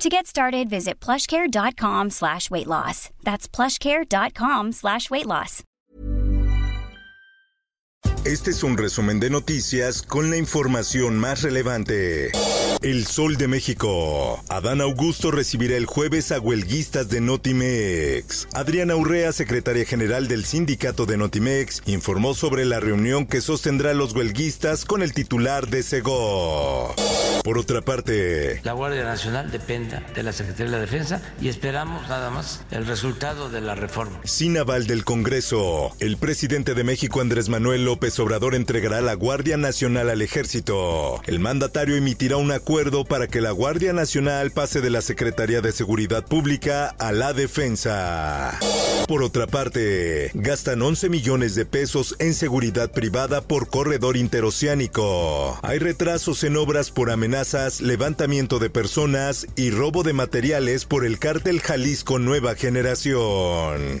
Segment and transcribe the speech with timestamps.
[0.00, 3.10] To get started, visit plushcare.com slash weight loss.
[3.22, 5.62] That's plushcare.com slash weight loss.
[8.24, 12.32] Este es un resumen de noticias con la información más relevante.
[12.80, 14.42] El Sol de México.
[14.48, 18.48] Adán Augusto recibirá el jueves a huelguistas de Notimex.
[18.54, 24.14] Adriana Urrea, secretaria general del sindicato de Notimex, informó sobre la reunión que sostendrá los
[24.14, 26.94] huelguistas con el titular de Sego.
[27.42, 32.08] Por otra parte, la Guardia Nacional dependa de la Secretaría de la Defensa y esperamos
[32.08, 34.20] nada más el resultado de la reforma.
[34.24, 39.56] Sin aval del Congreso, el presidente de México Andrés Manuel López Obrador entregará la Guardia
[39.56, 41.22] Nacional al Ejército.
[41.26, 45.72] El mandatario emitirá un acuerdo para que la Guardia Nacional pase de la Secretaría de
[45.72, 48.58] Seguridad Pública a la Defensa.
[49.08, 55.58] Por otra parte, gastan 11 millones de pesos en seguridad privada por corredor interoceánico.
[55.62, 57.29] Hay retrasos en obras por amenazas,
[57.80, 64.00] levantamiento de personas y robo de materiales por el cártel Jalisco Nueva Generación.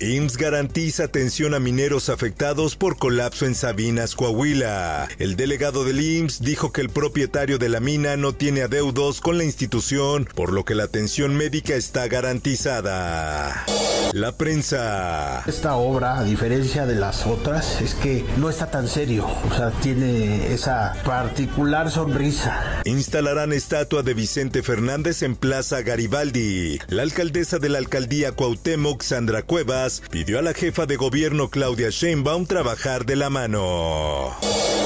[0.00, 5.08] IMSS garantiza atención a mineros afectados por colapso en Sabinas, Coahuila.
[5.18, 9.36] El delegado del IMSS dijo que el propietario de la mina no tiene adeudos con
[9.36, 13.66] la institución, por lo que la atención médica está garantizada.
[14.12, 15.44] La prensa.
[15.46, 19.24] Esta obra, a diferencia de las otras, es que no está tan serio.
[19.48, 22.82] O sea, tiene esa particular sonrisa.
[22.84, 26.80] Instalarán estatua de Vicente Fernández en Plaza Garibaldi.
[26.88, 31.90] La alcaldesa de la alcaldía Cuauhtémoc, Sandra Cuevas, pidió a la jefa de gobierno Claudia
[31.90, 34.36] Sheinbaum trabajar de la mano.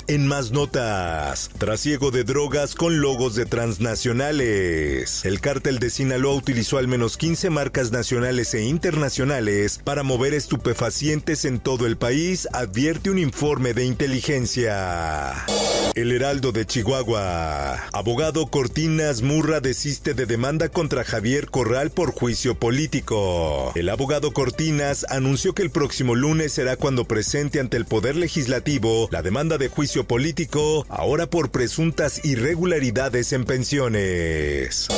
[0.07, 5.25] En más notas, trasiego de drogas con logos de transnacionales.
[5.25, 9.14] El cártel de Sinaloa utilizó al menos 15 marcas nacionales e internacionales
[9.85, 15.33] para mover estupefacientes en todo el país, advierte un informe de inteligencia.
[15.95, 17.89] El Heraldo de Chihuahua.
[17.93, 23.71] Abogado Cortinas Murra desiste de demanda contra Javier Corral por juicio político.
[23.77, 29.09] El abogado Cortinas anunció que el próximo lunes será cuando presente ante el Poder Legislativo
[29.13, 34.89] la demanda de juicio político, ahora por presuntas irregularidades en pensiones.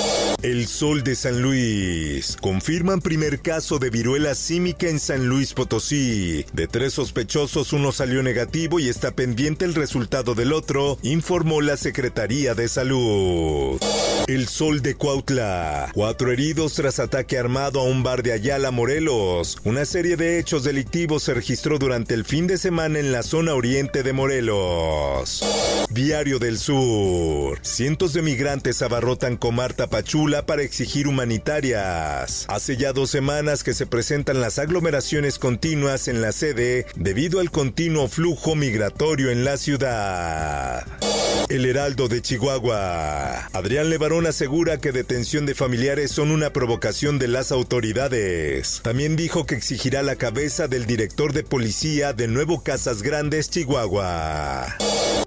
[0.42, 2.36] El Sol de San Luis.
[2.40, 6.46] Confirman primer caso de viruela símica en San Luis Potosí.
[6.52, 11.76] De tres sospechosos, uno salió negativo y está pendiente el resultado del otro, informó la
[11.76, 13.80] Secretaría de Salud.
[14.26, 15.90] El Sol de Cuautla.
[15.94, 19.58] Cuatro heridos tras ataque armado a un bar de Ayala, Morelos.
[19.64, 23.54] Una serie de hechos delictivos se registró durante el fin de semana en la zona
[23.54, 25.44] oriente de Morelos.
[25.90, 27.60] Diario del Sur.
[27.62, 32.46] Cientos de migrantes abarrotan Comar Tapachula para exigir humanitarias.
[32.48, 37.50] Hace ya dos semanas que se presentan las aglomeraciones continuas en la sede debido al
[37.50, 40.75] continuo flujo migratorio en la ciudad.
[40.76, 41.15] Drive.
[41.48, 43.48] El Heraldo de Chihuahua.
[43.52, 48.80] Adrián Levarón asegura que detención de familiares son una provocación de las autoridades.
[48.82, 54.66] También dijo que exigirá la cabeza del director de policía de Nuevo Casas Grandes, Chihuahua.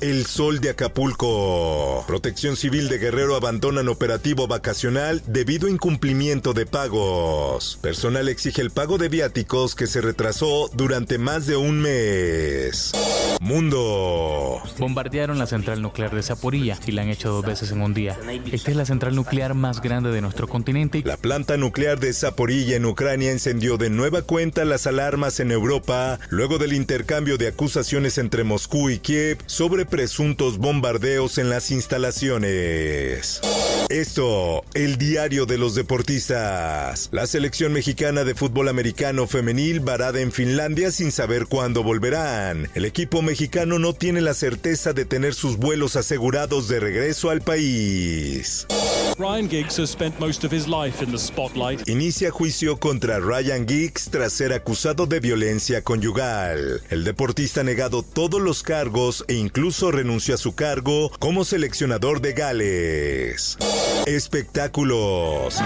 [0.02, 2.03] El Sol de Acapulco.
[2.06, 7.80] Protección Civil de Guerrero abandonan operativo vacacional debido a incumplimiento de pagos.
[7.81, 12.91] Personal exige el pago de viáticos que se retrasó durante más de un mes.
[13.40, 14.62] Mundo.
[14.78, 18.18] Bombardearon la central nuclear de Zaporilla y la han hecho dos veces en un día.
[18.52, 21.02] Esta es la central nuclear más grande de nuestro continente.
[21.06, 26.19] La planta nuclear de Zaporilla en Ucrania encendió de nueva cuenta las alarmas en Europa
[26.30, 33.42] luego del intercambio de acusaciones entre Moscú y Kiev sobre presuntos bombardeos en las instalaciones.
[33.90, 37.10] Esto, el diario de los deportistas.
[37.12, 42.69] La selección mexicana de fútbol americano femenil varada en Finlandia sin saber cuándo volverán.
[42.75, 47.42] El equipo mexicano no tiene la certeza de tener sus vuelos asegurados de regreso al
[47.42, 48.68] país.
[49.18, 51.88] Ryan Giggs has spent most of his life in the spotlight.
[51.90, 56.84] Inicia juicio contra Ryan Giggs tras ser acusado de violencia conyugal.
[56.92, 62.22] El deportista ha negado todos los cargos e incluso renunció a su cargo como seleccionador
[62.22, 63.58] de Gales.
[64.06, 65.60] Espectáculos.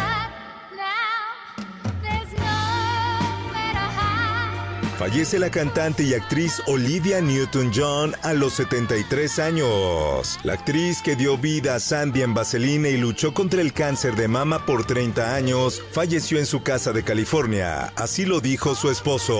[5.03, 10.39] Fallece la cantante y actriz Olivia Newton-John a los 73 años.
[10.43, 14.29] La actriz que dio vida a Sandy en Vaseline y luchó contra el cáncer de
[14.29, 17.91] mama por 30 años, falleció en su casa de California.
[17.97, 19.35] Así lo dijo su esposo.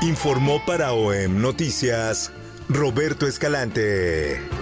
[0.00, 2.32] Informó para OEM Noticias
[2.68, 4.61] Roberto Escalante.